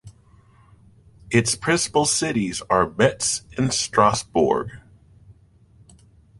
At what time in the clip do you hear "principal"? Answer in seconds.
1.55-2.05